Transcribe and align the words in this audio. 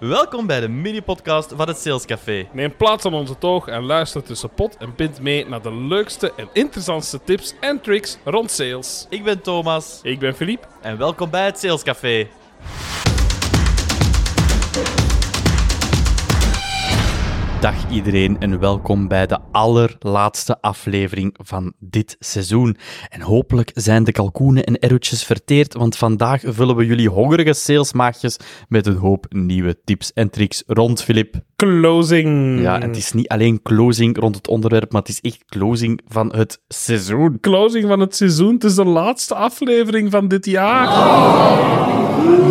Welkom 0.00 0.46
bij 0.46 0.60
de 0.60 0.68
mini-podcast 0.68 1.52
van 1.56 1.68
het 1.68 1.78
Sales 1.78 2.04
Café. 2.04 2.48
Neem 2.52 2.76
plaats 2.76 3.04
aan 3.04 3.14
onze 3.14 3.38
toog 3.38 3.66
en 3.66 3.82
luister 3.82 4.22
tussen 4.22 4.50
pot 4.50 4.76
en 4.76 4.94
pint 4.94 5.20
mee 5.20 5.46
naar 5.46 5.62
de 5.62 5.74
leukste 5.74 6.32
en 6.36 6.48
interessantste 6.52 7.20
tips 7.24 7.54
en 7.60 7.80
tricks 7.80 8.18
rond 8.24 8.50
sales. 8.50 9.06
Ik 9.10 9.24
ben 9.24 9.42
Thomas 9.42 10.00
Ik 10.02 10.18
ben 10.18 10.34
Philippe. 10.34 10.66
en 10.80 10.98
welkom 10.98 11.30
bij 11.30 11.44
het 11.44 11.58
Sales 11.58 11.82
Café. 11.82 12.28
Dag 17.60 17.90
iedereen 17.90 18.36
en 18.38 18.58
welkom 18.58 19.08
bij 19.08 19.26
de 19.26 19.38
allerlaatste 19.52 20.60
aflevering 20.60 21.34
van 21.42 21.72
dit 21.78 22.16
seizoen. 22.18 22.76
En 23.08 23.20
hopelijk 23.20 23.70
zijn 23.74 24.04
de 24.04 24.12
kalkoenen 24.12 24.64
en 24.64 24.78
erwtjes 24.78 25.24
verteerd, 25.24 25.74
want 25.74 25.96
vandaag 25.96 26.42
vullen 26.44 26.76
we 26.76 26.86
jullie 26.86 27.08
hongerige 27.08 27.52
salesmaagjes 27.52 28.36
met 28.68 28.86
een 28.86 28.96
hoop 28.96 29.26
nieuwe 29.28 29.78
tips 29.84 30.12
en 30.12 30.30
tricks 30.30 30.62
rond 30.66 31.02
Filip. 31.02 31.34
Closing. 31.56 32.60
Ja, 32.60 32.80
en 32.80 32.88
het 32.88 32.96
is 32.96 33.12
niet 33.12 33.28
alleen 33.28 33.62
closing 33.62 34.18
rond 34.18 34.36
het 34.36 34.48
onderwerp, 34.48 34.92
maar 34.92 35.02
het 35.02 35.10
is 35.10 35.20
echt 35.20 35.44
closing 35.44 36.00
van 36.08 36.34
het 36.36 36.60
seizoen. 36.68 37.38
Closing 37.40 37.86
van 37.88 38.00
het 38.00 38.16
seizoen. 38.16 38.54
Het 38.54 38.64
is 38.64 38.74
de 38.74 38.84
laatste 38.84 39.34
aflevering 39.34 40.10
van 40.10 40.28
dit 40.28 40.46
jaar. 40.46 40.88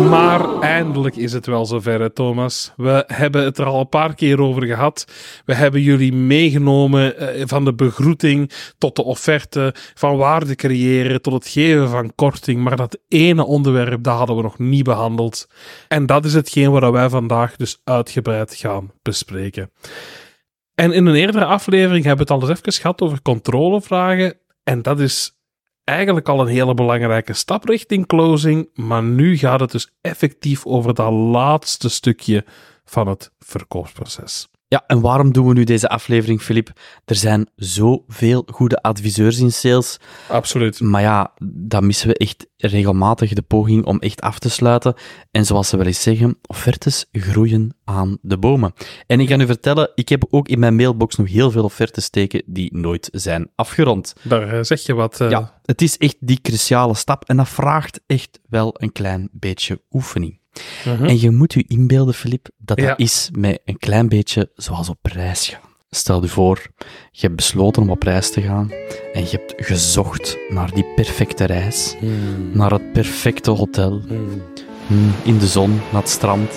Maar 0.08 0.58
eindelijk 0.60 1.16
is 1.16 1.32
het 1.32 1.46
wel 1.46 1.66
zover, 1.66 2.00
hè, 2.00 2.10
Thomas. 2.10 2.72
We 2.76 3.04
hebben 3.06 3.44
het 3.44 3.58
er 3.58 3.64
al 3.64 3.80
een 3.80 3.88
paar 3.88 4.14
keer 4.14 4.40
over 4.40 4.66
gehad. 4.66 4.99
We 5.44 5.54
hebben 5.54 5.80
jullie 5.80 6.12
meegenomen 6.12 7.16
eh, 7.16 7.42
van 7.46 7.64
de 7.64 7.74
begroeting 7.74 8.50
tot 8.78 8.96
de 8.96 9.02
offerte, 9.02 9.74
van 9.94 10.16
waarde 10.16 10.54
creëren 10.54 11.22
tot 11.22 11.32
het 11.32 11.48
geven 11.48 11.88
van 11.88 12.14
korting. 12.14 12.62
Maar 12.62 12.76
dat 12.76 12.98
ene 13.08 13.44
onderwerp, 13.44 14.02
dat 14.02 14.16
hadden 14.16 14.36
we 14.36 14.42
nog 14.42 14.58
niet 14.58 14.84
behandeld. 14.84 15.48
En 15.88 16.06
dat 16.06 16.24
is 16.24 16.34
hetgeen 16.34 16.70
waar 16.70 16.92
wij 16.92 17.08
vandaag 17.08 17.56
dus 17.56 17.80
uitgebreid 17.84 18.54
gaan 18.54 18.92
bespreken. 19.02 19.70
En 20.74 20.92
in 20.92 21.06
een 21.06 21.14
eerdere 21.14 21.44
aflevering 21.44 22.04
hebben 22.04 22.26
we 22.26 22.32
het 22.32 22.42
al 22.42 22.48
eens 22.48 22.58
even 22.58 22.72
gehad 22.72 23.00
over 23.00 23.22
controlevragen. 23.22 24.38
En 24.62 24.82
dat 24.82 25.00
is 25.00 25.40
eigenlijk 25.84 26.28
al 26.28 26.40
een 26.40 26.46
hele 26.46 26.74
belangrijke 26.74 27.32
stap 27.32 27.64
richting 27.64 28.06
closing. 28.06 28.70
Maar 28.74 29.02
nu 29.02 29.36
gaat 29.36 29.60
het 29.60 29.70
dus 29.70 29.92
effectief 30.00 30.66
over 30.66 30.94
dat 30.94 31.12
laatste 31.12 31.88
stukje 31.88 32.44
van 32.84 33.08
het 33.08 33.32
verkoopsproces. 33.38 34.48
Ja, 34.72 34.84
en 34.86 35.00
waarom 35.00 35.32
doen 35.32 35.46
we 35.46 35.52
nu 35.54 35.64
deze 35.64 35.88
aflevering, 35.88 36.42
Filip? 36.42 36.72
Er 37.04 37.14
zijn 37.14 37.48
zoveel 37.56 38.42
goede 38.52 38.82
adviseurs 38.82 39.38
in 39.38 39.52
sales. 39.52 39.96
Absoluut. 40.28 40.80
Maar 40.80 41.00
ja, 41.02 41.32
dan 41.52 41.86
missen 41.86 42.08
we 42.08 42.16
echt 42.16 42.46
regelmatig 42.56 43.32
de 43.32 43.42
poging 43.42 43.84
om 43.84 43.98
echt 43.98 44.20
af 44.20 44.38
te 44.38 44.50
sluiten. 44.50 44.94
En 45.30 45.44
zoals 45.46 45.68
ze 45.68 45.76
wel 45.76 45.86
eens 45.86 46.02
zeggen, 46.02 46.38
offertes 46.46 47.06
groeien 47.12 47.76
aan 47.84 48.18
de 48.22 48.38
bomen. 48.38 48.72
En 49.06 49.20
ik 49.20 49.28
ga 49.28 49.38
u 49.38 49.46
vertellen, 49.46 49.90
ik 49.94 50.08
heb 50.08 50.24
ook 50.30 50.48
in 50.48 50.58
mijn 50.58 50.76
mailbox 50.76 51.16
nog 51.16 51.28
heel 51.28 51.50
veel 51.50 51.64
offertes 51.64 52.04
steken 52.04 52.42
die 52.46 52.76
nooit 52.76 53.08
zijn 53.12 53.50
afgerond. 53.54 54.14
Daar 54.22 54.48
eh, 54.52 54.62
zeg 54.62 54.80
je 54.80 54.94
wat. 54.94 55.20
eh, 55.20 55.30
Ja, 55.30 55.60
het 55.64 55.82
is 55.82 55.96
echt 55.96 56.16
die 56.20 56.40
cruciale 56.40 56.94
stap 56.94 57.24
en 57.28 57.36
dat 57.36 57.48
vraagt 57.48 58.00
echt 58.06 58.40
wel 58.48 58.74
een 58.78 58.92
klein 58.92 59.28
beetje 59.32 59.82
oefening. 59.90 60.39
Mhm. 60.84 61.04
En 61.04 61.20
je 61.20 61.30
moet 61.30 61.52
je 61.52 61.64
inbeelden, 61.68 62.14
Filip, 62.14 62.48
dat 62.58 62.76
dat 62.76 62.86
Ja. 62.86 62.96
is 62.96 63.28
met 63.32 63.60
een 63.64 63.78
klein 63.78 64.08
beetje 64.08 64.50
zoals 64.54 64.88
op 64.88 64.98
reis 65.02 65.48
gaan. 65.48 65.60
Stel 65.90 66.22
je 66.22 66.28
voor, 66.28 66.66
je 67.10 67.20
hebt 67.20 67.36
besloten 67.36 67.82
om 67.82 67.90
op 67.90 68.02
reis 68.02 68.30
te 68.30 68.40
gaan 68.40 68.70
en 69.12 69.20
je 69.22 69.28
hebt 69.30 69.54
gezocht 69.56 70.36
naar 70.48 70.74
die 70.74 70.84
perfecte 70.94 71.44
reis, 71.44 71.94
Hmm. 71.98 72.50
naar 72.52 72.70
het 72.70 72.92
perfecte 72.92 73.50
hotel, 73.50 74.00
Hmm. 74.06 74.42
hmm, 74.86 75.12
in 75.24 75.38
de 75.38 75.46
zon, 75.46 75.70
naar 75.92 76.00
het 76.00 76.10
strand. 76.10 76.52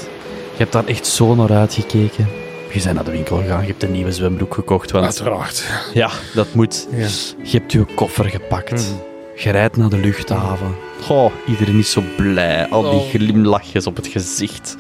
Je 0.52 0.58
hebt 0.60 0.72
daar 0.72 0.86
echt 0.86 1.08
zo 1.08 1.36
naar 1.36 1.52
uitgekeken. 1.52 2.28
Je 2.74 2.82
bent 2.84 2.96
naar 2.96 3.04
de 3.04 3.12
winkel 3.12 3.38
gegaan, 3.38 3.62
je 3.62 3.68
hebt 3.68 3.84
een 3.84 3.92
nieuwe 3.92 4.12
zwembroek 4.12 4.54
gekocht, 4.54 4.92
want 4.92 5.06
Uiteraard. 5.06 5.66
ja, 5.94 6.12
dat 6.34 6.54
moet. 6.54 6.88
Ja. 6.92 6.98
Je 7.44 7.58
hebt 7.58 7.72
je 7.72 7.86
koffer 7.96 8.26
gepakt. 8.30 8.94
Je 9.36 9.50
rijdt 9.50 9.78
naar 9.78 9.90
de 9.90 9.98
luchthaven. 9.98 10.76
Goh, 11.02 11.32
iedereen 11.48 11.80
is 11.80 11.92
zo 11.92 12.04
blij. 12.18 12.68
Al 12.70 12.82
die 12.82 12.92
Oh. 12.92 13.10
glimlachjes 13.10 13.88
op 13.88 13.96
het 13.96 14.08
gezicht. 14.08 14.76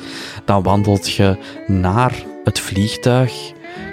Dan 0.46 0.64
wandelt 0.64 1.12
je 1.12 1.38
naar 1.68 2.14
het 2.44 2.59
vliegtuig. 2.59 3.34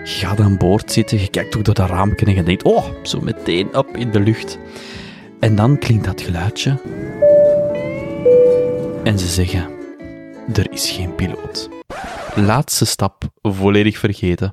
Je 0.04 0.26
gaat 0.26 0.40
aan 0.40 0.56
boord 0.56 0.92
zitten. 0.92 1.20
Je 1.20 1.28
kijkt 1.28 1.56
ook 1.56 1.64
door 1.64 1.74
dat 1.74 1.88
raampje 1.88 2.26
en 2.26 2.34
je 2.34 2.42
denkt... 2.42 2.62
Oh, 2.62 2.84
zo 3.02 3.20
meteen 3.20 3.76
op 3.76 3.96
in 3.96 4.10
de 4.10 4.20
lucht. 4.20 4.58
En 5.40 5.54
dan 5.56 5.78
klinkt 5.78 6.04
dat 6.04 6.20
geluidje. 6.20 6.78
En 9.04 9.18
ze 9.18 9.26
zeggen... 9.26 9.68
Er 10.52 10.72
is 10.72 10.90
geen 10.90 11.14
piloot. 11.14 11.68
Laatste 12.34 12.84
stap 12.86 13.24
volledig 13.42 13.98
vergeten. 13.98 14.52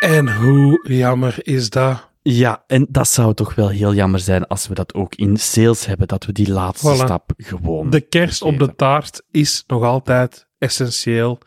En 0.00 0.36
hoe 0.36 0.80
jammer 0.82 1.34
is 1.42 1.70
dat? 1.70 2.05
Ja, 2.28 2.64
en 2.66 2.86
dat 2.88 3.08
zou 3.08 3.34
toch 3.34 3.54
wel 3.54 3.68
heel 3.68 3.94
jammer 3.94 4.20
zijn 4.20 4.46
als 4.46 4.68
we 4.68 4.74
dat 4.74 4.94
ook 4.94 5.14
in 5.14 5.36
sales 5.36 5.86
hebben, 5.86 6.08
dat 6.08 6.24
we 6.24 6.32
die 6.32 6.50
laatste 6.50 6.94
Voilà. 6.94 7.04
stap 7.04 7.32
gewoon... 7.36 7.90
De 7.90 8.00
kerst 8.00 8.42
op 8.42 8.58
de 8.58 8.74
taart 8.74 9.22
is 9.30 9.64
nog 9.66 9.82
altijd 9.82 10.46
essentieel. 10.58 11.38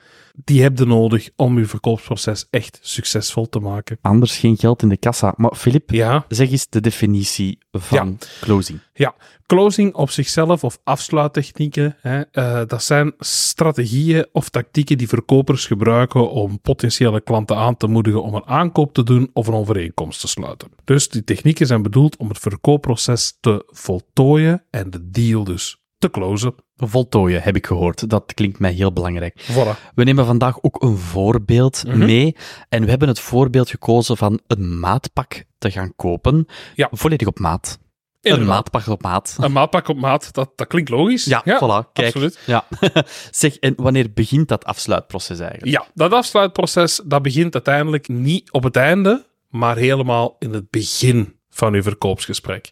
Die 0.43 0.61
heb 0.61 0.77
je 0.77 0.85
nodig 0.85 1.29
om 1.35 1.57
je 1.57 1.65
verkoopsproces 1.65 2.47
echt 2.49 2.79
succesvol 2.81 3.49
te 3.49 3.59
maken. 3.59 3.97
Anders 4.01 4.37
geen 4.37 4.57
geld 4.57 4.81
in 4.81 4.89
de 4.89 4.97
kassa. 4.97 5.33
Maar 5.37 5.55
Filip, 5.55 5.89
Ja, 5.91 6.25
zeg 6.27 6.51
eens 6.51 6.69
de 6.69 6.81
definitie 6.81 7.57
van 7.71 8.19
closing. 8.41 8.79
Ja, 8.93 9.15
closing 9.45 9.93
op 9.93 10.09
zichzelf 10.09 10.63
of 10.63 10.79
afsluittechnieken, 10.83 11.95
hè, 12.01 12.21
eh, 12.21 12.61
dat 12.67 12.83
zijn 12.83 13.13
strategieën 13.19 14.27
of 14.31 14.49
tactieken 14.49 14.97
die 14.97 15.07
verkopers 15.07 15.65
gebruiken 15.65 16.31
om 16.31 16.61
potentiële 16.61 17.21
klanten 17.21 17.57
aan 17.57 17.77
te 17.77 17.87
moedigen 17.87 18.23
om 18.23 18.35
een 18.35 18.47
aankoop 18.47 18.93
te 18.93 19.03
doen 19.03 19.29
of 19.33 19.47
een 19.47 19.53
overeenkomst 19.53 20.19
te 20.19 20.27
sluiten. 20.27 20.71
Dus 20.83 21.09
die 21.09 21.23
technieken 21.23 21.67
zijn 21.67 21.81
bedoeld 21.81 22.17
om 22.17 22.27
het 22.27 22.39
verkoopproces 22.39 23.37
te 23.39 23.63
voltooien 23.67 24.63
en 24.69 24.89
de 24.89 25.09
deal 25.09 25.43
dus 25.43 25.77
te 25.99 26.09
closen. 26.09 26.55
Voltooien, 26.75 27.41
heb 27.41 27.55
ik 27.55 27.65
gehoord. 27.67 28.09
Dat 28.09 28.33
klinkt 28.33 28.59
mij 28.59 28.71
heel 28.71 28.93
belangrijk. 28.93 29.41
Voilà. 29.51 29.91
We 29.95 30.03
nemen 30.03 30.25
vandaag 30.25 30.61
ook 30.61 30.83
een 30.83 30.97
voorbeeld 30.97 31.83
Mhm. 31.87 31.97
mee. 31.97 32.35
En 32.69 32.83
we 32.83 32.89
hebben 32.89 33.07
het 33.07 33.19
voorbeeld 33.19 33.69
gekozen 33.69 34.17
van 34.17 34.39
een 34.47 34.79
maatpak 34.79 35.43
te 35.57 35.71
gaan 35.71 35.93
kopen. 35.95 36.45
Ja. 36.75 36.87
Volledig 36.91 37.27
op 37.27 37.39
maat. 37.39 37.79
Een 38.21 38.45
maatpak 38.45 38.87
op 38.87 39.01
maat. 39.01 39.35
Een 39.39 39.51
maatpak 39.51 39.87
op 39.87 39.97
maat, 39.97 40.33
dat, 40.33 40.51
dat 40.55 40.67
klinkt 40.67 40.89
logisch. 40.89 41.25
Ja, 41.25 41.41
voilà. 41.43 41.91
Kijk. 41.93 42.07
absoluut. 42.07 42.39
Ja. 42.45 42.65
zeg, 43.31 43.55
en 43.57 43.73
wanneer 43.75 44.13
begint 44.13 44.47
dat 44.47 44.65
afsluitproces 44.65 45.39
eigenlijk? 45.39 45.71
Ja, 45.71 45.85
dat 45.93 46.11
afsluitproces 46.13 47.01
dat 47.05 47.21
begint 47.21 47.53
uiteindelijk 47.53 48.07
niet 48.07 48.51
op 48.51 48.63
het 48.63 48.75
einde, 48.75 49.27
maar 49.49 49.77
helemaal 49.77 50.35
in 50.39 50.53
het 50.53 50.69
begin 50.69 51.35
van 51.49 51.73
uw 51.73 51.81
verkoopsgesprek. 51.81 52.71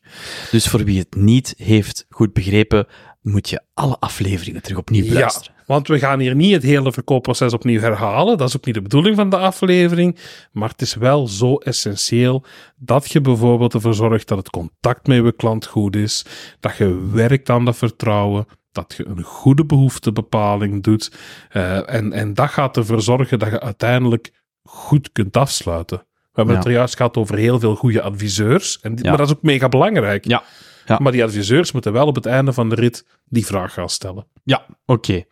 Dus 0.51 0.67
voor 0.67 0.83
wie 0.83 0.99
het 0.99 1.15
niet 1.15 1.53
heeft 1.57 2.05
goed 2.09 2.33
begrepen, 2.33 2.87
moet 3.27 3.49
je 3.49 3.61
alle 3.73 3.97
afleveringen 3.99 4.61
terug 4.61 4.77
opnieuw 4.77 5.07
beluisteren. 5.07 5.53
Ja, 5.57 5.63
want 5.65 5.87
we 5.87 5.99
gaan 5.99 6.19
hier 6.19 6.35
niet 6.35 6.53
het 6.53 6.63
hele 6.63 6.91
verkoopproces 6.91 7.53
opnieuw 7.53 7.79
herhalen. 7.79 8.37
Dat 8.37 8.47
is 8.47 8.57
ook 8.57 8.65
niet 8.65 8.75
de 8.75 8.81
bedoeling 8.81 9.15
van 9.15 9.29
de 9.29 9.37
aflevering. 9.37 10.17
Maar 10.51 10.69
het 10.69 10.81
is 10.81 10.95
wel 10.95 11.27
zo 11.27 11.55
essentieel 11.55 12.43
dat 12.75 13.11
je 13.11 13.21
bijvoorbeeld 13.21 13.73
ervoor 13.73 13.93
zorgt 13.93 14.27
dat 14.27 14.37
het 14.37 14.49
contact 14.49 15.07
met 15.07 15.23
je 15.23 15.31
klant 15.31 15.65
goed 15.65 15.95
is. 15.95 16.25
Dat 16.59 16.77
je 16.77 17.09
werkt 17.11 17.49
aan 17.49 17.65
dat 17.65 17.77
vertrouwen. 17.77 18.45
Dat 18.71 18.93
je 18.97 19.05
een 19.07 19.23
goede 19.23 19.65
behoeftebepaling 19.65 20.83
doet. 20.83 21.11
Eh, 21.49 21.93
en, 21.93 22.13
en 22.13 22.33
dat 22.33 22.49
gaat 22.49 22.77
ervoor 22.77 23.01
zorgen 23.01 23.39
dat 23.39 23.49
je 23.49 23.59
uiteindelijk 23.59 24.31
goed 24.63 25.11
kunt 25.11 25.37
afsluiten. 25.37 25.97
We 25.97 26.43
hebben 26.43 26.53
Ja. 26.53 26.59
het 26.59 26.69
er 26.69 26.75
juist 26.75 26.95
gehad 26.95 27.17
over 27.17 27.37
heel 27.37 27.59
veel 27.59 27.75
goede 27.75 28.01
adviseurs. 28.01 28.79
En 28.81 28.91
Ja. 28.95 29.09
Maar 29.09 29.17
dat 29.17 29.27
is 29.29 29.35
ook 29.35 29.41
mega 29.41 29.69
belangrijk. 29.69 30.25
Ja. 30.27 30.43
Ja. 30.87 30.99
Maar 31.01 31.11
die 31.11 31.23
adviseurs 31.23 31.71
moeten 31.71 31.93
wel 31.93 32.07
op 32.07 32.15
het 32.15 32.25
einde 32.25 32.53
van 32.53 32.69
de 32.69 32.75
rit 32.75 33.05
die 33.25 33.45
vraag 33.45 33.73
gaan 33.73 33.89
stellen. 33.89 34.27
Ja, 34.43 34.65
oké. 34.85 35.23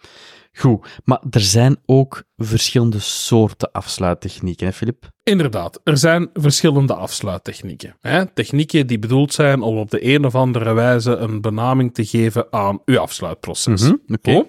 Goed. 0.53 0.87
Maar 1.03 1.21
er 1.29 1.41
zijn 1.41 1.77
ook 1.85 2.23
verschillende 2.37 2.99
soorten 2.99 3.71
afsluittechnieken, 3.71 4.65
hè, 4.65 4.73
Filip? 4.73 5.09
Inderdaad, 5.23 5.79
er 5.83 5.97
zijn 5.97 6.29
verschillende 6.33 6.93
afsluittechnieken. 6.93 7.97
Hè? 8.01 8.25
Technieken 8.25 8.87
die 8.87 8.99
bedoeld 8.99 9.33
zijn 9.33 9.61
om 9.61 9.77
op 9.77 9.91
de 9.91 10.13
een 10.13 10.25
of 10.25 10.35
andere 10.35 10.73
wijze 10.73 11.15
een 11.15 11.41
benaming 11.41 11.93
te 11.93 12.05
geven 12.05 12.47
aan 12.49 12.79
uw 12.85 12.99
afsluitproces. 12.99 13.81
Mhm, 13.81 13.95
oké. 14.07 14.45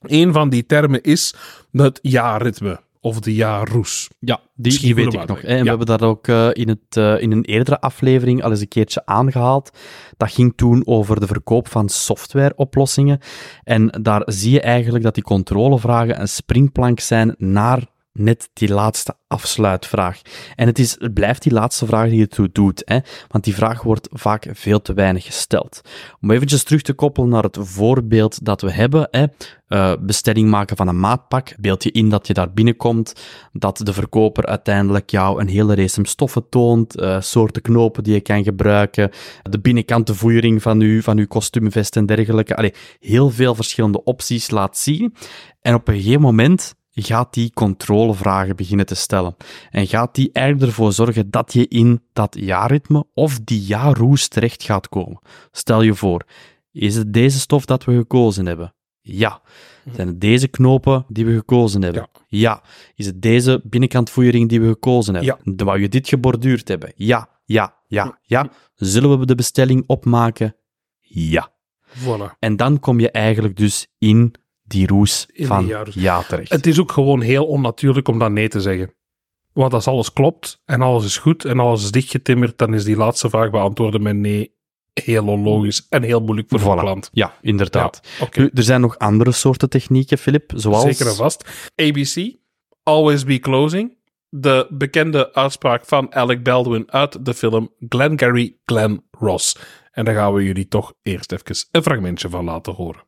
Een 0.00 0.32
van 0.32 0.48
die 0.48 0.66
termen 0.66 1.02
is 1.02 1.34
het 1.72 1.98
jaarritme 2.02 2.80
of 3.02 3.20
de 3.20 3.34
jaarroes. 3.34 4.08
Ja, 4.18 4.36
die, 4.36 4.44
Misschien 4.54 4.94
die 4.94 5.04
weet 5.04 5.14
ik 5.14 5.28
nog. 5.28 5.40
hè. 5.42 5.46
En 5.48 5.62
we 5.62 5.68
hebben 5.68 5.86
dat 5.86 6.02
ook 6.02 6.28
eh, 6.28 6.48
in, 6.52 6.68
het, 6.68 6.96
eh, 6.96 7.20
in 7.22 7.32
een 7.32 7.44
eerdere 7.44 7.80
aflevering 7.80 8.42
al 8.42 8.50
eens 8.50 8.60
een 8.60 8.68
keertje 8.68 9.06
aangehaald. 9.06 9.70
Dat 10.16 10.32
ging 10.32 10.52
toen 10.56 10.86
over 10.86 11.20
de 11.20 11.26
verkoop 11.26 11.68
van 11.68 11.88
softwareoplossingen. 11.88 13.18
En 13.64 13.98
daar 14.02 14.22
zie 14.24 14.50
je 14.50 14.60
eigenlijk 14.60 15.04
dat 15.04 15.14
die 15.14 15.22
controlevragen 15.24 16.20
een 16.20 16.28
springplank 16.28 17.00
zijn 17.00 17.34
naar 17.38 17.86
net 18.12 18.48
die 18.52 18.72
laatste 18.72 19.14
afsluitvraag. 19.28 20.20
En 20.54 20.66
het, 20.66 20.78
is, 20.78 20.96
het 20.98 21.14
blijft 21.14 21.42
die 21.42 21.52
laatste 21.52 21.86
vraag 21.86 22.08
die 22.08 22.18
je 22.18 22.28
toe 22.28 22.48
doet, 22.52 22.82
hè? 22.84 22.98
want 23.28 23.44
die 23.44 23.54
vraag 23.54 23.82
wordt 23.82 24.08
vaak 24.12 24.46
veel 24.52 24.82
te 24.82 24.94
weinig 24.94 25.24
gesteld. 25.24 25.80
Om 26.20 26.30
eventjes 26.30 26.62
terug 26.62 26.82
te 26.82 26.92
koppelen 26.92 27.28
naar 27.28 27.42
het 27.42 27.58
voorbeeld 27.60 28.44
dat 28.44 28.60
we 28.60 28.72
hebben, 28.72 29.08
hè? 29.10 29.26
Uh, 29.68 29.92
bestelling 30.00 30.50
maken 30.50 30.76
van 30.76 30.88
een 30.88 31.00
maatpak. 31.00 31.54
Beeld 31.60 31.82
je 31.82 31.90
in 31.90 32.08
dat 32.08 32.26
je 32.26 32.34
daar 32.34 32.52
binnenkomt, 32.52 33.12
dat 33.52 33.78
de 33.78 33.92
verkoper 33.92 34.46
uiteindelijk 34.46 35.10
jou 35.10 35.40
een 35.40 35.48
hele 35.48 35.74
race 35.74 36.00
stoffen 36.02 36.48
toont, 36.48 37.00
uh, 37.00 37.20
soorten 37.20 37.62
knopen 37.62 38.02
die 38.02 38.14
je 38.14 38.20
kan 38.20 38.44
gebruiken, 38.44 39.10
de 39.42 39.60
binnenkant 39.60 40.06
de 40.06 40.14
voering 40.14 40.62
van 40.62 40.80
je, 40.80 41.02
van 41.02 41.18
uw 41.18 41.26
kostuumvest 41.26 41.96
en 41.96 42.06
dergelijke. 42.06 42.56
Allee, 42.56 42.74
heel 43.00 43.30
veel 43.30 43.54
verschillende 43.54 44.04
opties 44.04 44.50
laat 44.50 44.78
zien. 44.78 45.14
En 45.60 45.74
op 45.74 45.88
een 45.88 45.94
gegeven 45.94 46.20
moment 46.20 46.74
gaat 46.94 47.34
die 47.34 47.52
controlevragen 47.52 48.56
beginnen 48.56 48.86
te 48.86 48.94
stellen. 48.94 49.36
En 49.70 49.86
gaat 49.86 50.14
die 50.14 50.30
eigenlijk 50.32 50.66
ervoor 50.66 50.92
zorgen 50.92 51.30
dat 51.30 51.52
je 51.52 51.68
in 51.68 52.02
dat 52.12 52.36
jaarritme 52.40 53.06
of 53.14 53.40
die 53.44 53.60
jaarroes 53.60 54.28
terecht 54.28 54.62
gaat 54.62 54.88
komen. 54.88 55.20
Stel 55.50 55.82
je 55.82 55.94
voor, 55.94 56.24
is 56.72 56.96
het 56.96 57.12
deze 57.12 57.38
stof 57.38 57.64
dat 57.64 57.84
we 57.84 57.96
gekozen 57.96 58.46
hebben? 58.46 58.74
Ja. 59.00 59.40
Zijn 59.94 60.06
het 60.06 60.20
deze 60.20 60.48
knopen 60.48 61.04
die 61.08 61.26
we 61.26 61.34
gekozen 61.34 61.82
hebben? 61.82 62.08
Ja. 62.12 62.38
ja. 62.38 62.62
Is 62.94 63.06
het 63.06 63.22
deze 63.22 63.60
binnenkantvoering 63.64 64.48
die 64.48 64.60
we 64.60 64.66
gekozen 64.66 65.14
hebben? 65.14 65.38
Ja. 65.44 65.64
Wou 65.64 65.80
je 65.80 65.88
dit 65.88 66.08
geborduurd 66.08 66.68
hebben? 66.68 66.92
Ja, 66.96 67.28
ja, 67.44 67.76
ja, 67.86 68.18
ja. 68.22 68.50
Zullen 68.74 69.18
we 69.18 69.26
de 69.26 69.34
bestelling 69.34 69.84
opmaken? 69.86 70.56
Ja. 71.00 71.52
Voilà. 71.98 72.38
En 72.38 72.56
dan 72.56 72.80
kom 72.80 73.00
je 73.00 73.10
eigenlijk 73.10 73.56
dus 73.56 73.86
in 73.98 74.34
die 74.62 74.86
roes 74.86 75.26
In 75.32 75.46
van 75.46 75.66
jaarroes. 75.66 75.94
ja 75.94 76.22
terecht. 76.22 76.50
Het 76.50 76.66
is 76.66 76.80
ook 76.80 76.92
gewoon 76.92 77.20
heel 77.20 77.46
onnatuurlijk 77.46 78.08
om 78.08 78.18
dan 78.18 78.32
nee 78.32 78.48
te 78.48 78.60
zeggen. 78.60 78.94
Want 79.52 79.74
als 79.74 79.86
alles 79.86 80.12
klopt 80.12 80.60
en 80.64 80.80
alles 80.80 81.04
is 81.04 81.16
goed 81.18 81.44
en 81.44 81.58
alles 81.60 81.82
is 81.82 81.90
dichtgetimmerd, 81.90 82.58
dan 82.58 82.74
is 82.74 82.84
die 82.84 82.96
laatste 82.96 83.28
vraag 83.30 83.50
beantwoorden 83.50 84.02
met 84.02 84.16
nee 84.16 84.54
heel 84.92 85.26
onlogisch 85.26 85.86
en 85.88 86.02
heel 86.02 86.20
moeilijk 86.20 86.48
voor 86.48 86.58
de 86.58 86.64
Voilà. 86.64 86.78
klant. 86.80 87.08
Ja, 87.12 87.34
inderdaad. 87.40 88.00
Ja, 88.18 88.24
oké. 88.24 88.40
Nu, 88.40 88.50
er 88.54 88.62
zijn 88.62 88.80
nog 88.80 88.98
andere 88.98 89.32
soorten 89.32 89.68
technieken, 89.68 90.18
Filip, 90.18 90.52
zoals... 90.54 90.82
Zeker 90.82 91.06
en 91.06 91.14
vast. 91.14 91.70
ABC, 91.74 92.34
always 92.82 93.24
be 93.24 93.38
closing. 93.38 93.96
De 94.28 94.66
bekende 94.70 95.34
uitspraak 95.34 95.86
van 95.86 96.14
Alec 96.14 96.42
Baldwin 96.42 96.92
uit 96.92 97.24
de 97.24 97.34
film 97.34 97.70
Glengarry 97.88 98.56
Glen 98.64 99.04
Ross. 99.10 99.56
En 99.90 100.04
daar 100.04 100.14
gaan 100.14 100.34
we 100.34 100.42
jullie 100.44 100.68
toch 100.68 100.92
eerst 101.02 101.32
even 101.32 101.56
een 101.70 101.82
fragmentje 101.82 102.28
van 102.28 102.44
laten 102.44 102.72
horen. 102.72 103.02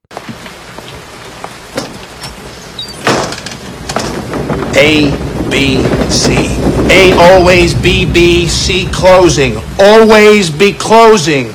A, 4.77 5.11
B, 5.51 5.83
C. 6.11 6.35
A 6.91 7.13
always 7.17 7.75
B, 7.75 8.05
B, 8.05 8.49
C 8.49 8.89
closing. 8.93 9.57
Always 9.79 10.51
be 10.51 10.73
closing. 10.73 11.55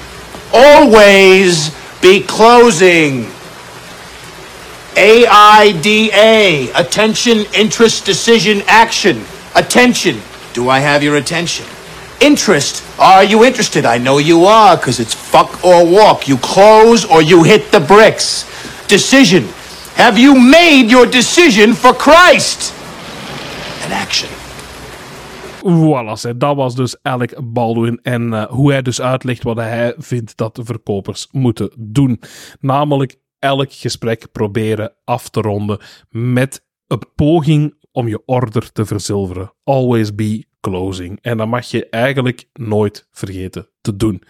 Always 0.54 1.76
be 2.02 2.22
closing. 2.22 3.30
A, 4.96 5.26
I, 5.28 5.78
D, 5.82 6.12
A. 6.14 6.72
Attention, 6.74 7.46
interest, 7.54 8.06
decision, 8.06 8.62
action. 8.68 9.24
Attention. 9.56 10.22
Do 10.54 10.70
I 10.70 10.80
have 10.80 11.04
your 11.04 11.18
attention? 11.18 11.66
Interest. 12.22 12.84
Are 13.00 13.24
you 13.24 13.44
interested? 13.44 13.86
I 13.86 13.98
know 13.98 14.18
you 14.18 14.46
are, 14.46 14.78
because 14.78 15.00
it's 15.00 15.14
fuck 15.14 15.64
or 15.64 15.86
walk. 15.86 16.28
You 16.28 16.38
close 16.38 17.06
or 17.06 17.22
you 17.22 17.44
hit 17.44 17.72
the 17.72 17.80
bricks. 17.80 18.46
Decision. 18.88 19.44
Have 19.96 20.18
you 20.18 20.40
made 20.40 20.90
your 20.90 21.06
decision 21.06 21.74
for 21.74 21.94
Christ? 21.94 22.74
Action. 23.92 24.30
Voilà, 25.64 26.38
dat 26.38 26.56
was 26.56 26.76
dus 26.76 26.98
Alec 27.02 27.40
Baldwin 27.44 28.00
en 28.02 28.34
eh, 28.34 28.46
hoe 28.46 28.72
hij 28.72 28.82
dus 28.82 29.02
uitlegt 29.02 29.44
wat 29.44 29.58
hij 29.58 29.94
vindt 29.98 30.38
dat 30.38 30.56
de 30.56 30.66
verkopers 30.66 31.28
moeten 31.32 31.72
doen. 31.78 32.20
Namelijk 32.60 33.16
elk 33.40 33.74
gesprek 33.74 34.32
proberen 34.32 34.94
af 35.04 35.30
te 35.30 35.42
ronden 35.42 35.80
met 36.10 36.66
een 36.88 37.04
poging 37.16 37.78
om 37.92 38.08
je 38.08 38.26
order 38.26 38.72
te 38.72 38.86
verzilveren. 38.86 39.54
Always 39.64 40.16
be 40.16 40.46
closing. 40.62 41.20
En 41.22 41.38
dat 41.38 41.48
mag 41.48 41.66
je 41.66 41.90
eigenlijk 41.90 42.46
nooit 42.54 43.08
vergeten 43.12 43.68
te 43.82 43.96
doen. 43.96 44.24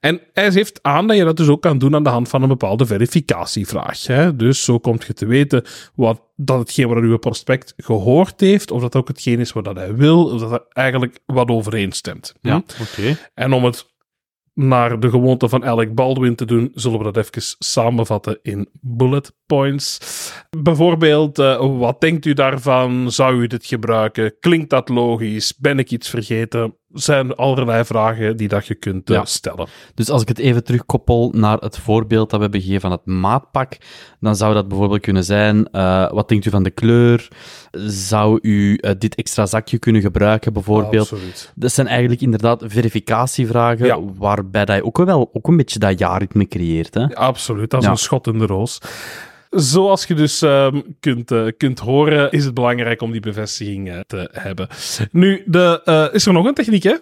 En 0.00 0.20
hij 0.32 0.52
geeft 0.52 0.78
aan 0.82 1.06
dat 1.06 1.16
je 1.16 1.24
dat 1.24 1.36
dus 1.36 1.48
ook 1.48 1.62
kan 1.62 1.78
doen 1.78 1.94
aan 1.94 2.02
de 2.02 2.08
hand 2.10 2.28
van 2.28 2.42
een 2.42 2.48
bepaalde 2.48 2.86
verificatievraag. 2.86 4.06
Hè? 4.06 4.36
Dus 4.36 4.64
zo 4.64 4.78
komt 4.78 5.04
je 5.04 5.12
te 5.12 5.26
weten 5.26 5.64
wat, 5.94 6.22
dat 6.36 6.58
hetgeen 6.58 6.88
wat 6.88 6.98
uw 7.02 7.16
prospect 7.18 7.74
gehoord 7.76 8.40
heeft, 8.40 8.70
of 8.70 8.80
dat 8.80 8.96
ook 8.96 9.08
hetgeen 9.08 9.40
is 9.40 9.52
wat 9.52 9.64
dat 9.64 9.76
hij 9.76 9.94
wil, 9.94 10.24
of 10.24 10.40
dat 10.40 10.52
er 10.52 10.64
eigenlijk 10.68 11.18
wat 11.26 11.48
overeenstemt. 11.48 12.34
Ja, 12.40 12.62
Hm? 12.76 12.82
oké. 12.82 13.16
En 13.34 13.52
om 13.52 13.64
het 13.64 13.93
naar 14.54 15.00
de 15.00 15.10
gewoonte 15.10 15.48
van 15.48 15.64
Alec 15.64 15.94
Baldwin 15.94 16.34
te 16.34 16.44
doen, 16.44 16.70
zullen 16.74 16.98
we 16.98 17.12
dat 17.12 17.16
even 17.16 17.56
samenvatten 17.58 18.38
in 18.42 18.68
bullet 18.80 19.34
points. 19.46 19.98
Bijvoorbeeld, 20.62 21.38
eh, 21.38 21.78
wat 21.78 22.00
denkt 22.00 22.24
u 22.24 22.32
daarvan? 22.32 23.12
Zou 23.12 23.42
u 23.42 23.46
dit 23.46 23.66
gebruiken? 23.66 24.34
Klinkt 24.40 24.70
dat 24.70 24.88
logisch? 24.88 25.56
Ben 25.56 25.78
ik 25.78 25.90
iets 25.90 26.10
vergeten? 26.10 26.76
Zijn 26.94 27.34
allerlei 27.34 27.84
vragen 27.84 28.36
die 28.36 28.48
dat 28.48 28.66
je 28.66 28.74
kunt 28.74 29.10
eh, 29.10 29.16
Ja. 29.16 29.24
stellen. 29.24 29.66
Dus 29.94 30.10
als 30.10 30.22
ik 30.22 30.28
het 30.28 30.38
even 30.38 30.64
terugkoppel 30.64 31.30
naar 31.34 31.56
het 31.58 31.78
voorbeeld 31.78 32.30
dat 32.30 32.36
we 32.38 32.42
hebben 32.44 32.60
gegeven 32.60 32.80
van 32.80 32.90
het 32.90 33.06
maatpak, 33.06 33.76
dan 34.20 34.36
zou 34.36 34.54
dat 34.54 34.68
bijvoorbeeld 34.68 35.00
kunnen 35.00 35.24
zijn, 35.24 35.68
eh, 35.70 36.10
wat 36.12 36.28
denkt 36.28 36.44
u 36.46 36.50
van 36.50 36.62
de 36.62 36.70
kleur? 36.70 37.28
Zou 37.86 38.38
u 38.42 38.76
eh, 38.76 38.90
dit 38.98 39.14
extra 39.14 39.46
zakje 39.46 39.78
kunnen 39.78 40.02
gebruiken, 40.02 40.52
bijvoorbeeld? 40.52 41.12
Absoluut. 41.12 41.52
Dat 41.54 41.72
zijn 41.72 41.86
eigenlijk 41.86 42.20
inderdaad 42.20 42.62
verificatievragen, 42.66 43.86
Ja. 43.86 43.98
waarbij 44.18 44.64
dat 44.64 44.76
je 44.76 44.84
ook 44.84 44.96
wel 44.96 45.30
ook 45.32 45.48
een 45.48 45.56
beetje 45.56 45.78
dat 45.78 45.98
jaarritme 45.98 46.48
creëert. 46.48 46.94
Hè? 46.94 47.14
Absoluut, 47.14 47.70
dat 47.70 47.82
is 47.82 47.88
een 47.88 47.96
schot 47.96 48.26
in 48.26 48.38
de 48.38 48.46
roos. 48.46 48.78
Zoals 49.54 50.04
je 50.04 50.14
dus 50.14 50.42
ehm, 50.42 50.80
kunt, 51.00 51.30
eh, 51.30 51.46
kunt 51.56 51.78
horen, 51.78 52.30
is 52.30 52.44
het 52.44 52.54
belangrijk 52.54 53.02
om 53.02 53.12
die 53.12 53.20
bevestiging 53.20 53.90
eh, 53.90 54.00
te 54.06 54.28
hebben. 54.32 54.68
Nu, 55.10 55.42
de, 55.46 55.80
eh, 55.84 56.06
is 56.12 56.26
er 56.26 56.32
nog 56.32 56.46
een 56.46 56.54
techniek, 56.54 56.82
hè? 56.82 56.94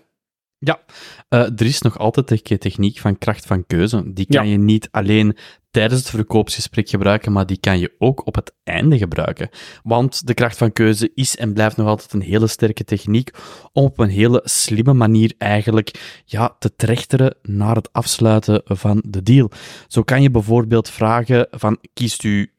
Ja, 0.65 0.81
eh, 1.29 1.41
er 1.41 1.63
is 1.63 1.83
nog 1.83 1.99
altijd 1.99 2.29
de 2.29 2.59
techniek 2.59 2.99
van 2.99 3.19
kracht 3.19 3.47
van 3.47 3.67
keuze. 3.67 4.13
Die 4.13 4.27
kan 4.27 4.45
Ja. 4.45 4.51
je 4.53 4.59
niet 4.59 4.89
alleen 4.91 5.37
tijdens 5.71 6.01
het 6.01 6.11
verkoopsgesprek 6.11 6.89
gebruiken, 6.89 7.33
maar 7.33 7.47
die 7.47 7.57
kan 7.61 7.79
je 7.79 7.93
ook 7.99 8.27
op 8.27 8.35
het 8.35 8.53
einde 8.65 8.99
gebruiken. 8.99 9.49
Want 9.83 10.27
de 10.27 10.35
kracht 10.35 10.57
van 10.57 10.73
keuze 10.73 11.11
is 11.15 11.37
en 11.37 11.53
blijft 11.53 11.77
nog 11.77 11.87
altijd 11.87 12.13
een 12.13 12.23
hele 12.23 12.47
sterke 12.47 12.85
techniek 12.85 13.31
om 13.73 13.85
op 13.85 13.99
een 13.99 14.09
hele 14.09 14.41
slimme 14.45 14.93
manier 14.93 15.35
eigenlijk 15.39 16.21
ja, 16.25 16.57
te 16.59 16.77
trechteren 16.77 17.35
naar 17.43 17.77
het 17.77 17.93
afsluiten 17.93 18.63
van 18.65 19.03
de 19.07 19.23
deal. 19.23 19.51
Zo 19.89 20.03
kan 20.03 20.23
je 20.23 20.31
bijvoorbeeld 20.31 20.91
vragen 20.91 21.47
van 21.51 21.79
kiest 21.95 22.25
u 22.25 22.53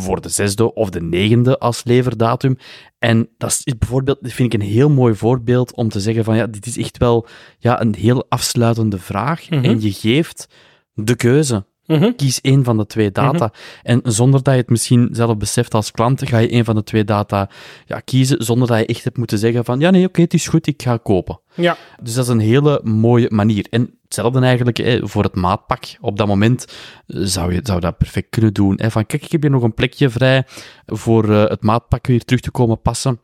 voor 0.00 0.20
de 0.20 0.28
zesde 0.28 0.74
of 0.74 0.90
de 0.90 1.02
negende 1.02 1.58
als 1.58 1.84
leverdatum. 1.84 2.56
En 2.98 3.28
dat 3.36 3.62
is 3.64 3.74
bijvoorbeeld, 3.78 4.18
dat 4.22 4.32
vind 4.32 4.52
ik 4.52 4.60
een 4.60 4.66
heel 4.66 4.90
mooi 4.90 5.14
voorbeeld 5.14 5.74
om 5.74 5.88
te 5.88 6.00
zeggen 6.00 6.24
van 6.24 6.36
ja, 6.36 6.46
dit 6.46 6.66
is 6.66 6.78
echt 6.78 6.98
wel 6.98 7.26
ja, 7.58 7.80
een 7.80 7.94
heel 7.94 8.26
afsluitende 8.28 8.98
vraag. 8.98 9.50
Mhm. 9.50 9.64
En 9.64 9.80
je 9.80 9.92
geeft 9.92 10.48
de 10.92 11.16
keuze. 11.16 11.66
Mhm. 11.86 12.12
Kies 12.16 12.40
één 12.40 12.64
van 12.64 12.76
de 12.76 12.86
twee 12.86 13.10
data. 13.10 13.52
En 13.82 14.00
zonder 14.04 14.42
dat 14.42 14.54
je 14.54 14.60
het 14.60 14.70
misschien 14.70 15.08
zelf 15.12 15.36
beseft 15.36 15.74
als 15.74 15.90
klant, 15.90 16.28
ga 16.28 16.38
je 16.38 16.48
één 16.48 16.64
van 16.64 16.74
de 16.74 16.82
twee 16.82 17.04
data 17.04 17.48
ja, 17.86 18.00
kiezen, 18.00 18.44
zonder 18.44 18.68
dat 18.68 18.78
je 18.78 18.86
echt 18.86 19.04
hebt 19.04 19.16
moeten 19.16 19.38
zeggen 19.38 19.64
van 19.64 19.80
ja, 19.80 19.90
nee, 19.90 20.06
oké, 20.06 20.20
het 20.20 20.34
is 20.34 20.48
goed, 20.48 20.66
ik 20.66 20.82
ga 20.82 20.96
kopen. 20.96 21.40
Ja, 21.54 21.76
Dus 22.02 22.14
dat 22.14 22.24
is 22.24 22.30
een 22.30 22.38
hele 22.38 22.80
mooie 22.84 23.28
manier. 23.30 23.66
En 23.70 23.98
hetzelfde 24.02 24.40
eigenlijk 24.40 24.76
hè, 24.76 25.08
voor 25.08 25.22
het 25.22 25.34
maatpak. 25.34 25.84
Op 26.00 26.16
dat 26.16 26.26
moment 26.26 26.66
eh, 27.06 27.20
zou 27.22 27.54
je 27.54 27.60
zou 27.62 27.80
dat 27.80 27.98
perfect 27.98 28.30
kunnen 28.30 28.52
doen. 28.52 28.74
Hè, 28.76 28.90
van 28.90 29.06
kijk, 29.06 29.24
ik 29.24 29.32
heb 29.32 29.42
hier 29.42 29.50
nog 29.50 29.62
een 29.62 29.74
plekje 29.74 30.10
vrij 30.10 30.44
voor 30.86 31.30
eh, 31.30 31.44
het 31.44 31.62
maatpak 31.62 32.06
weer 32.06 32.24
terug 32.24 32.40
te 32.40 32.50
komen 32.50 32.80
passen. 32.80 33.20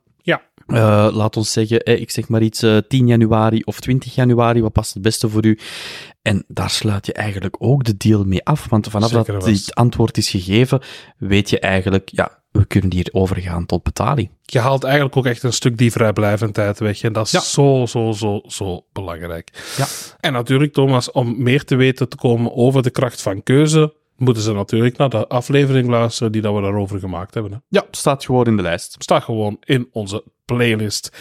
Eh, 0.67 1.09
laat 1.11 1.37
ons 1.37 1.51
zeggen, 1.51 1.79
eh, 1.79 1.99
ik 2.01 2.11
zeg 2.11 2.27
maar 2.27 2.41
iets, 2.41 2.61
eh, 2.61 2.77
10 2.87 3.07
januari 3.07 3.61
of 3.63 3.79
20 3.79 4.15
januari, 4.15 4.61
wat 4.61 4.71
past 4.71 4.93
het 4.93 5.03
beste 5.03 5.29
voor 5.29 5.45
u? 5.45 5.59
En 6.21 6.43
daar 6.47 6.69
sluit 6.69 7.05
je 7.05 7.13
eigenlijk 7.13 7.55
ook 7.59 7.83
de 7.83 7.97
deal 7.97 8.23
mee 8.23 8.45
af, 8.45 8.69
want 8.69 8.87
vanaf 8.87 9.09
Zeker 9.09 9.33
dat 9.33 9.43
dit 9.43 9.75
antwoord 9.75 10.17
is 10.17 10.29
gegeven, 10.29 10.81
weet 11.17 11.49
je 11.49 11.59
eigenlijk, 11.59 12.09
ja, 12.11 12.41
we 12.51 12.65
kunnen 12.65 12.93
hier 12.93 13.09
overgaan 13.11 13.65
tot 13.65 13.83
betaling. 13.83 14.29
Je 14.41 14.59
haalt 14.59 14.83
eigenlijk 14.83 15.17
ook 15.17 15.25
echt 15.25 15.43
een 15.43 15.53
stuk 15.53 15.77
die 15.77 15.91
vrijblijvendheid 15.91 16.79
weg. 16.79 17.01
En 17.01 17.13
dat 17.13 17.25
is 17.25 17.31
Ja. 17.31 17.39
zo, 17.39 17.85
zo, 17.85 18.11
zo, 18.11 18.41
zo 18.47 18.85
belangrijk. 18.91 19.49
Ja. 19.77 19.85
En 20.19 20.33
natuurlijk, 20.33 20.73
Thomas, 20.73 21.11
om 21.11 21.43
meer 21.43 21.63
te 21.63 21.75
weten 21.75 22.09
te 22.09 22.15
komen 22.15 22.55
over 22.55 22.83
de 22.83 22.89
kracht 22.89 23.21
van 23.21 23.43
keuze, 23.43 23.93
moeten 24.17 24.43
ze 24.43 24.53
natuurlijk 24.53 24.97
naar 24.97 25.09
de 25.09 25.27
aflevering 25.27 25.89
luisteren 25.89 26.31
die 26.31 26.41
dat 26.41 26.55
we 26.55 26.61
daarover 26.61 26.99
gemaakt 26.99 27.33
hebben. 27.33 27.51
Hè. 27.51 27.57
Ja, 27.67 27.85
staat 27.91 28.25
gewoon 28.25 28.45
in 28.45 28.55
de 28.55 28.61
lijst. 28.61 28.95
Staat 28.99 29.23
gewoon 29.23 29.57
in 29.63 29.87
onze 29.91 30.23
playlist. 30.45 31.11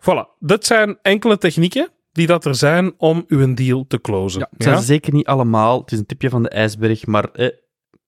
Voilà, 0.00 0.38
dit 0.38 0.66
zijn 0.66 0.98
enkele 1.02 1.38
technieken 1.38 1.90
die 2.12 2.26
dat 2.26 2.44
er 2.44 2.54
zijn 2.54 2.94
om 2.98 3.24
uw 3.26 3.54
deal 3.54 3.84
te 3.88 4.00
closen. 4.00 4.40
Ja, 4.40 4.48
het 4.50 4.62
zijn 4.62 4.82
zeker 4.82 5.12
niet 5.12 5.26
allemaal, 5.26 5.80
het 5.80 5.92
is 5.92 5.98
een 5.98 6.06
tipje 6.06 6.30
van 6.30 6.42
de 6.42 6.48
ijsberg, 6.48 7.06
maar 7.06 7.30
eh, 7.32 7.48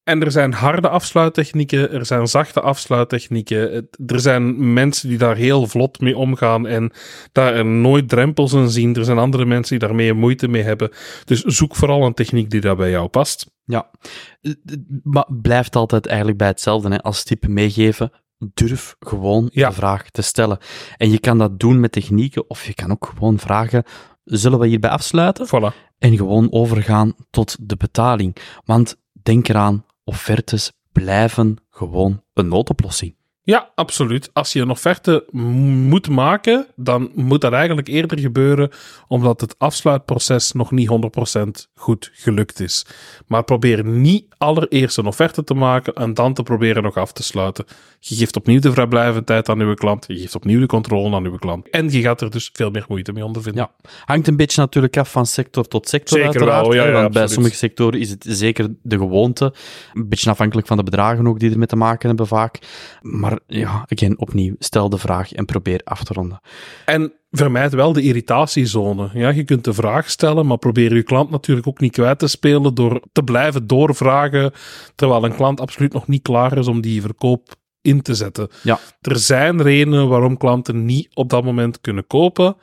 En 0.08 0.22
er 0.22 0.30
zijn 0.30 0.52
harde 0.52 0.88
afsluittechnieken, 0.88 1.92
er 1.92 2.06
zijn 2.06 2.26
zachte 2.26 2.60
afsluittechnieken. 2.60 3.72
Het- 3.72 3.98
Er 4.06 4.20
zijn 4.20 4.72
mensen 4.72 5.08
die 5.08 5.18
daar 5.18 5.36
heel 5.36 5.66
vlot 5.66 6.00
mee 6.00 6.16
omgaan 6.16 6.66
en 6.66 6.92
daar 7.32 7.64
nooit 7.66 8.08
drempels 8.08 8.52
in 8.52 8.70
zien. 8.70 8.94
Er 8.96 9.04
zijn 9.04 9.18
andere 9.18 9.44
mensen 9.44 9.78
die 9.78 9.88
daar 9.88 9.96
meer 9.96 10.16
moeite 10.16 10.48
mee 10.48 10.62
hebben. 10.62 10.90
Dus 11.24 11.42
zoek 11.42 11.76
vooral 11.76 12.06
een 12.06 12.14
techniek 12.14 12.50
die 12.50 12.60
daar 12.60 12.76
bij 12.76 12.90
jou 12.90 13.08
past. 13.08 13.50
Ja, 13.64 13.90
Eh, 14.40 14.50
eh, 14.66 14.76
maar 15.02 15.26
blijft 15.42 15.76
altijd 15.76 16.06
eigenlijk 16.06 16.38
bij 16.38 16.48
hetzelfde. 16.48 16.88
Hè. 16.88 17.02
Als 17.02 17.24
tip 17.24 17.46
meegeven, 17.48 18.10
durf 18.54 18.96
gewoon 19.00 19.48
Ja. 19.52 19.68
de 19.68 19.74
vraag 19.74 20.10
te 20.10 20.22
stellen. 20.22 20.58
En 20.96 21.10
je 21.10 21.18
kan 21.18 21.38
dat 21.38 21.58
doen 21.60 21.80
met 21.80 21.92
technieken, 21.92 22.50
of 22.50 22.64
je 22.66 22.74
kan 22.74 22.90
ook 22.90 23.06
gewoon 23.14 23.38
vragen, 23.38 23.84
zullen 24.24 24.58
we 24.58 24.66
hierbij 24.66 24.90
afsluiten? 24.90 25.46
Voilà. 25.46 25.74
En 25.98 26.16
gewoon 26.16 26.52
overgaan 26.52 27.14
tot 27.30 27.56
de 27.68 27.76
betaling. 27.76 28.36
Want 28.64 28.96
denk 29.22 29.48
eraan, 29.48 29.84
offertes 30.08 30.72
blijven 30.92 31.56
gewoon 31.70 32.24
een 32.34 32.48
noodoplossing. 32.48 33.17
Ja, 33.48 33.70
absoluut. 33.74 34.30
Als 34.32 34.52
je 34.52 34.60
een 34.60 34.70
offerte 34.70 35.24
moet 35.30 36.08
maken, 36.08 36.66
dan 36.76 37.10
moet 37.14 37.40
dat 37.40 37.52
eigenlijk 37.52 37.88
eerder 37.88 38.18
gebeuren 38.18 38.70
omdat 39.06 39.40
het 39.40 39.54
afsluitproces 39.58 40.52
nog 40.52 40.70
niet 40.70 40.88
100% 41.66 41.70
goed 41.74 42.10
gelukt 42.12 42.60
is. 42.60 42.86
Maar 43.26 43.44
probeer 43.44 43.84
niet 43.84 44.24
allereerst 44.38 44.96
een 44.96 45.06
offerte 45.06 45.44
te 45.44 45.54
maken 45.54 45.94
en 45.94 46.14
dan 46.14 46.34
te 46.34 46.42
proberen 46.42 46.82
nog 46.82 46.96
af 46.96 47.12
te 47.12 47.22
sluiten. 47.22 47.64
Je 48.00 48.14
geeft 48.14 48.36
opnieuw 48.36 48.60
de 48.60 48.72
vrijblijvendheid 48.72 49.48
aan 49.48 49.60
uw 49.60 49.74
klant, 49.74 50.04
je 50.08 50.18
geeft 50.18 50.34
opnieuw 50.34 50.60
de 50.60 50.66
controle 50.66 51.16
aan 51.16 51.24
uw 51.24 51.36
klant. 51.36 51.70
En 51.70 51.90
je 51.90 52.00
gaat 52.00 52.20
er 52.20 52.30
dus 52.30 52.50
veel 52.52 52.70
meer 52.70 52.84
moeite 52.88 53.12
mee 53.12 53.24
ondervinden. 53.24 53.70
Ja. 53.82 53.90
Hangt 54.04 54.28
een 54.28 54.36
beetje 54.36 54.60
natuurlijk 54.60 54.96
af 54.96 55.10
van 55.10 55.26
sector 55.26 55.68
tot 55.68 55.88
sector. 55.88 56.18
Zeker 56.18 56.32
uiteraard, 56.32 56.66
wel, 56.66 56.74
ja, 56.74 56.86
ja, 56.86 56.92
want 56.92 57.12
bij 57.12 57.26
sommige 57.26 57.56
sectoren 57.56 58.00
is 58.00 58.10
het 58.10 58.24
zeker 58.28 58.68
de 58.82 58.96
gewoonte. 58.96 59.54
Een 59.94 60.08
beetje 60.08 60.30
afhankelijk 60.30 60.66
van 60.66 60.76
de 60.76 60.82
bedragen 60.82 61.26
ook 61.26 61.38
die 61.38 61.50
ermee 61.50 61.66
te 61.66 61.76
maken 61.76 62.08
hebben 62.08 62.26
vaak. 62.26 62.58
Maar 63.02 63.37
ja, 63.46 63.84
again, 63.88 64.18
opnieuw, 64.18 64.54
stel 64.58 64.88
de 64.88 64.98
vraag 64.98 65.32
en 65.32 65.44
probeer 65.44 65.80
af 65.84 66.04
te 66.04 66.12
ronden. 66.12 66.40
En 66.84 67.12
vermijd 67.30 67.72
wel 67.72 67.92
de 67.92 68.02
irritatiezone. 68.02 69.10
Ja, 69.12 69.28
je 69.28 69.44
kunt 69.44 69.64
de 69.64 69.72
vraag 69.72 70.10
stellen, 70.10 70.46
maar 70.46 70.58
probeer 70.58 70.94
je 70.94 71.02
klant 71.02 71.30
natuurlijk 71.30 71.66
ook 71.66 71.80
niet 71.80 71.92
kwijt 71.92 72.18
te 72.18 72.26
spelen 72.26 72.74
door 72.74 73.02
te 73.12 73.22
blijven 73.22 73.66
doorvragen, 73.66 74.52
terwijl 74.94 75.24
een 75.24 75.34
klant 75.34 75.60
absoluut 75.60 75.92
nog 75.92 76.06
niet 76.06 76.22
klaar 76.22 76.58
is 76.58 76.66
om 76.66 76.80
die 76.80 77.00
verkoop 77.00 77.56
in 77.80 78.02
te 78.02 78.14
zetten. 78.14 78.48
Ja. 78.62 78.78
Er 79.00 79.18
zijn 79.18 79.62
redenen 79.62 80.08
waarom 80.08 80.36
klanten 80.36 80.84
niet 80.84 81.08
op 81.14 81.30
dat 81.30 81.44
moment 81.44 81.80
kunnen 81.80 82.06
kopen. 82.06 82.56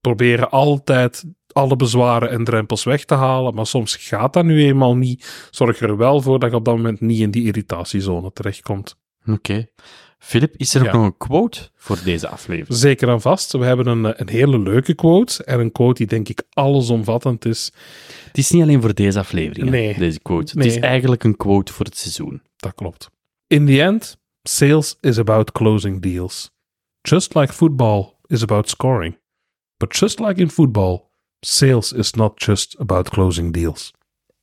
Proberen 0.00 0.50
altijd 0.50 1.24
alle 1.52 1.76
bezwaren 1.76 2.30
en 2.30 2.44
drempels 2.44 2.84
weg 2.84 3.04
te 3.04 3.14
halen, 3.14 3.54
maar 3.54 3.66
soms 3.66 3.96
gaat 3.96 4.32
dat 4.32 4.44
nu 4.44 4.62
eenmaal 4.62 4.96
niet. 4.96 5.48
Zorg 5.50 5.80
er 5.80 5.96
wel 5.96 6.20
voor 6.20 6.38
dat 6.38 6.50
je 6.50 6.56
op 6.56 6.64
dat 6.64 6.76
moment 6.76 7.00
niet 7.00 7.20
in 7.20 7.30
die 7.30 7.44
irritatiezone 7.44 8.32
terechtkomt. 8.32 8.96
Oké. 9.32 9.66
Filip, 10.18 10.54
is 10.56 10.74
er 10.74 10.86
ook 10.86 10.92
nog 10.92 11.04
een 11.04 11.16
quote 11.16 11.70
voor 11.74 11.98
deze 12.04 12.28
aflevering? 12.28 12.78
Zeker 12.78 13.08
en 13.08 13.20
vast. 13.20 13.52
We 13.52 13.64
hebben 13.64 13.86
een, 13.86 14.20
een 14.20 14.28
hele 14.28 14.58
leuke 14.58 14.94
quote. 14.94 15.44
En 15.44 15.60
een 15.60 15.72
quote 15.72 15.94
die 15.94 16.06
denk 16.06 16.28
ik 16.28 16.42
allesomvattend 16.52 17.44
is. 17.44 17.72
Het 18.26 18.38
is 18.38 18.50
niet 18.50 18.62
alleen 18.62 18.80
voor 18.80 18.94
deze 18.94 19.18
aflevering, 19.18 19.64
hè, 19.64 19.70
Nee. 19.70 19.98
deze 19.98 20.20
quote. 20.20 20.56
Nee. 20.56 20.66
Het 20.66 20.76
is 20.76 20.82
eigenlijk 20.82 21.24
een 21.24 21.36
quote 21.36 21.72
voor 21.72 21.84
het 21.84 21.98
seizoen. 21.98 22.42
Dat 22.56 22.74
klopt. 22.74 23.10
In 23.46 23.66
the 23.66 23.82
end, 23.82 24.18
sales 24.42 24.96
is 25.00 25.18
about 25.18 25.52
closing 25.52 26.02
deals. 26.02 26.50
Just 27.00 27.34
like 27.34 27.52
football 27.52 28.12
is 28.26 28.42
about 28.42 28.68
scoring. 28.68 29.18
But 29.76 29.96
just 29.98 30.18
like 30.18 30.40
in 30.40 30.50
football, 30.50 31.02
sales 31.40 31.92
is 31.92 32.12
not 32.12 32.44
just 32.44 32.76
about 32.78 33.08
closing 33.08 33.52
deals. 33.52 33.92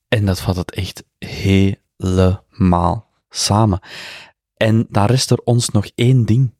En 0.08 0.26
dat 0.26 0.42
vat 0.42 0.56
het 0.56 0.72
echt 0.72 1.04
helemaal 1.98 3.10
samen. 3.30 3.80
En 4.58 4.86
dan 4.90 5.06
rest 5.06 5.32
er 5.32 5.38
ons 5.44 5.70
nog 5.70 5.86
één 5.96 6.26
ding. 6.26 6.54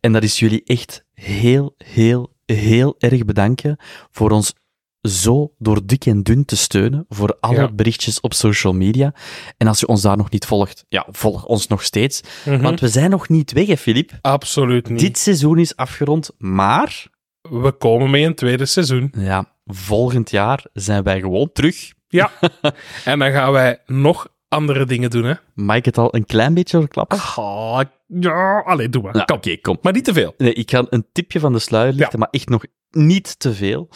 En 0.00 0.12
dat 0.12 0.22
is 0.22 0.38
jullie 0.38 0.62
echt 0.64 1.04
heel, 1.14 1.74
heel, 1.78 2.34
heel 2.44 2.94
erg 2.98 3.24
bedanken 3.24 3.76
voor 4.10 4.30
ons 4.30 4.54
zo 5.00 5.52
door 5.58 5.86
dik 5.86 6.06
en 6.06 6.22
dun 6.22 6.44
te 6.44 6.56
steunen 6.56 7.04
voor 7.08 7.36
alle 7.40 7.56
Ja. 7.56 7.72
berichtjes 7.72 8.20
op 8.20 8.34
social 8.34 8.72
media. 8.72 9.14
En 9.56 9.66
als 9.66 9.80
je 9.80 9.86
ons 9.86 10.02
daar 10.02 10.16
nog 10.16 10.30
niet 10.30 10.46
volgt, 10.46 10.84
ja, 10.88 11.06
volg 11.10 11.44
ons 11.44 11.66
nog 11.66 11.82
steeds. 11.82 12.20
Mhm. 12.44 12.60
Want 12.62 12.80
we 12.80 12.88
zijn 12.88 13.10
nog 13.10 13.28
niet 13.28 13.52
weg, 13.52 13.66
hè, 13.66 13.76
Filip. 13.76 14.12
Absoluut 14.20 14.88
niet. 14.88 15.00
Dit 15.00 15.18
seizoen 15.18 15.58
is 15.58 15.76
afgerond, 15.76 16.30
maar 16.38 17.06
We 17.40 17.72
komen 17.72 18.10
mee 18.10 18.22
in 18.22 18.28
het 18.28 18.36
tweede 18.36 18.66
seizoen. 18.66 19.12
ja, 19.18 19.52
volgend 19.66 20.30
jaar 20.30 20.64
zijn 20.72 21.02
wij 21.02 21.20
gewoon 21.20 21.52
terug. 21.52 21.92
Ja. 22.08 22.30
en 23.04 23.18
dan 23.18 23.30
gaan 23.32 23.52
wij 23.52 23.82
nog 23.86 24.28
andere 24.48 24.84
dingen 24.86 25.10
doen, 25.10 25.24
hè? 25.24 25.34
Mag 25.54 25.76
ik 25.76 25.84
het 25.84 25.98
al 25.98 26.14
een 26.14 26.26
klein 26.26 26.54
beetje 26.54 26.78
verklappen? 26.80 27.18
Ah, 27.18 27.80
ja, 28.06 28.60
allee, 28.60 28.88
doe 28.88 29.02
maar. 29.02 29.16
Ja, 29.16 29.24
Kom. 29.24 29.36
Oké, 29.36 29.56
kom. 29.56 29.78
Maar 29.82 29.92
niet 29.92 30.04
te 30.04 30.12
veel. 30.12 30.34
Nee, 30.38 30.52
ik 30.52 30.70
ga 30.70 30.86
een 30.90 31.06
tipje 31.12 31.40
van 31.40 31.52
de 31.52 31.58
sluier 31.58 31.92
lichten, 31.92 32.12
Ja. 32.12 32.18
maar 32.18 32.28
echt 32.30 32.48
nog 32.48 32.64
niet 32.90 33.38
te 33.38 33.54
veel. 33.54 33.88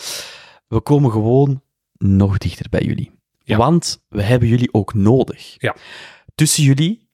We 0.69 0.81
komen 0.81 1.11
gewoon 1.11 1.63
nog 1.97 2.39
dichter 2.39 2.67
bij 2.71 2.83
jullie. 2.83 3.11
Ja. 3.39 3.57
Want 3.57 4.03
we 4.09 4.23
hebben 4.23 4.49
jullie 4.49 4.73
ook 4.75 4.95
nodig. 4.95 5.55
Ja. 5.59 5.77
Tussen 6.35 6.63
jullie 6.65 7.09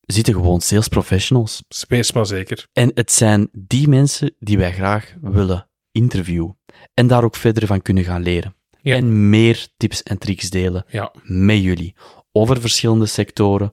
zitten 0.00 0.34
gewoon 0.34 0.60
sales 0.60 0.88
professionals. 0.88 1.62
Wees 1.88 2.12
maar 2.12 2.26
zeker. 2.26 2.66
En 2.72 2.90
het 2.94 3.12
zijn 3.12 3.48
die 3.52 3.88
mensen 3.88 4.34
die 4.38 4.58
wij 4.58 4.72
graag 4.72 5.14
willen 5.20 5.68
interviewen. 5.92 6.58
En 6.94 7.06
daar 7.06 7.24
ook 7.24 7.36
verder 7.36 7.66
van 7.66 7.82
kunnen 7.82 8.04
gaan 8.04 8.22
leren. 8.22 8.54
Ja. 8.82 8.96
En 8.96 9.30
meer 9.30 9.68
tips 9.76 10.02
en 10.02 10.18
tricks 10.18 10.50
delen 10.50 10.84
Ja. 10.88 11.12
met 11.22 11.62
jullie. 11.62 11.94
Over 12.32 12.60
verschillende 12.60 13.06
sectoren. 13.06 13.72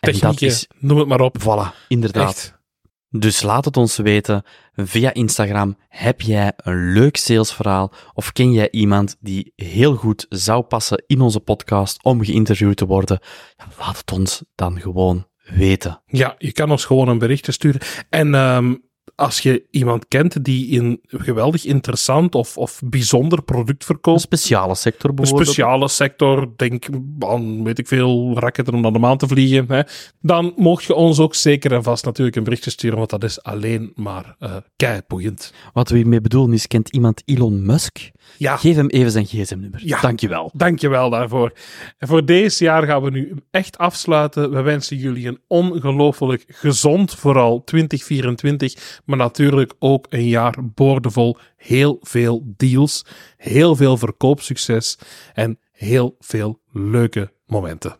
En 0.00 0.12
dat 0.12 0.20
Technieken, 0.20 0.46
is, 0.46 0.66
noem 0.78 0.98
het 0.98 1.08
maar 1.08 1.20
op. 1.20 1.38
voilà, 1.40 1.86
inderdaad. 1.88 2.28
Echt. 2.28 2.62
Dus 3.10 3.42
laat 3.42 3.64
het 3.64 3.76
ons 3.76 3.96
weten 3.96 4.42
via 4.74 5.12
Instagram. 5.12 5.76
Heb 5.88 6.20
jij 6.20 6.52
een 6.56 6.92
leuk 6.92 7.16
salesverhaal 7.16 7.92
of 8.14 8.32
ken 8.32 8.52
jij 8.52 8.70
iemand 8.70 9.16
die 9.20 9.52
heel 9.56 9.94
goed 9.94 10.26
zou 10.28 10.62
passen 10.62 11.04
in 11.06 11.20
onze 11.20 11.40
podcast 11.40 12.02
om 12.02 12.24
geïnterviewd 12.24 12.76
te 12.76 12.86
worden? 12.86 13.18
Ja, 13.56 13.66
laat 13.78 13.98
het 13.98 14.12
ons 14.12 14.42
dan 14.54 14.80
gewoon 14.80 15.26
weten. 15.44 16.02
Ja, 16.06 16.34
je 16.38 16.52
kan 16.52 16.70
ons 16.70 16.84
gewoon 16.84 17.08
een 17.08 17.18
berichtje 17.18 17.52
sturen. 17.52 17.80
En 18.10 18.34
ehm, 18.34 18.74
als 19.14 19.40
je 19.40 19.64
iemand 19.70 20.08
kent 20.08 20.44
die 20.44 20.80
een 20.80 21.00
geweldig 21.06 21.64
interessant 21.64 22.34
of, 22.34 22.58
of 22.58 22.80
bijzonder 22.84 23.42
product 23.42 23.80
Een 23.80 23.86
verkoopt, 23.86 24.20
speciale 24.20 24.74
sector 24.74 25.10
een 25.10 25.16
bijvoorbeeld. 25.16 25.48
speciale 25.48 25.88
sector, 25.88 26.52
denk 26.56 26.86
aan, 27.18 27.64
weet 27.64 27.78
ik 27.78 27.88
veel, 27.88 28.38
raketten 28.38 28.74
om 28.74 28.80
naar 28.80 28.92
de 28.92 28.98
maan 28.98 29.18
te 29.18 29.28
vliegen, 29.28 29.64
hè, 29.68 29.82
dan 30.20 30.52
mocht 30.56 30.84
je 30.84 30.94
ons 30.94 31.18
ook 31.18 31.34
zeker 31.34 31.72
en 31.72 31.82
vast 31.82 32.04
natuurlijk 32.04 32.36
een 32.36 32.44
berichtje 32.44 32.70
sturen, 32.70 32.98
want 32.98 33.10
dat 33.10 33.24
is 33.24 33.42
alleen 33.42 33.92
maar 33.94 34.36
keiboeiend. 34.76 35.52
Wat 35.72 35.88
we 35.88 35.96
hiermee 35.96 36.20
bedoelen 36.20 36.52
is, 36.54 36.66
kent 36.66 36.88
iemand 36.88 37.22
Elon 37.24 37.66
Musk? 37.66 38.10
Ja, 38.36 38.56
Geef 38.56 38.76
hem 38.76 38.88
even 38.88 39.10
zijn 39.10 39.26
gsm-nummer. 39.26 39.80
Ja. 39.84 40.00
Dankjewel. 40.00 40.50
Dankjewel 40.54 41.10
daarvoor. 41.10 41.52
En 41.98 42.08
voor 42.08 42.24
deze 42.24 42.64
jaar 42.64 42.82
gaan 42.86 43.02
we 43.02 43.10
nu 43.10 43.34
echt 43.50 43.78
afsluiten. 43.78 44.50
We 44.50 44.60
wensen 44.62 44.96
jullie 44.96 45.26
een 45.26 45.40
ongelooflijk 45.46 46.44
gezond, 46.48 47.14
vooral 47.14 47.64
2024, 47.64 49.00
maar 49.04 49.18
natuurlijk 49.18 49.74
ook 49.78 50.06
een 50.08 50.28
jaar 50.28 50.54
boordevol 50.74 51.36
heel 51.56 51.98
veel 52.00 52.42
deals, 52.56 53.04
heel 53.36 53.76
veel 53.76 53.96
verkoopsucces 53.96 54.98
en 55.32 55.58
heel 55.72 56.16
veel 56.18 56.60
leuke 56.72 57.32
momenten. 57.46 57.96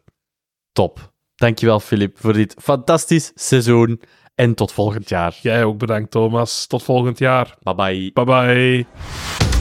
Top. 0.73 1.13
Dankjewel, 1.35 1.81
Filip, 1.81 2.19
voor 2.19 2.33
dit 2.33 2.55
fantastisch 2.59 3.33
seizoen. 3.35 4.01
En 4.35 4.55
tot 4.55 4.73
volgend 4.73 5.09
jaar. 5.09 5.39
Jij 5.43 5.65
ook 5.65 5.79
bedankt, 5.79 6.11
Thomas. 6.11 6.67
Tot 6.67 6.83
volgend 6.83 7.19
jaar. 7.19 7.57
Bye 7.63 7.75
bye. 7.75 8.11
Bye 8.13 8.25
bye. 8.25 9.54